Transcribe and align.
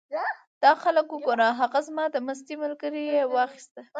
دا 0.63 0.71
خلک 0.83 1.07
وګوره! 1.11 1.47
هغه 1.61 1.79
زما 1.87 2.05
د 2.11 2.15
مستۍ 2.25 2.55
ملګری 2.63 3.03
یې 3.13 3.21
واخیست. 3.33 3.73